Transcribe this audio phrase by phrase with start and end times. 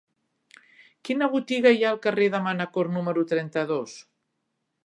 [1.09, 3.99] Quina botiga hi ha al carrer de Manacor número trenta-dos?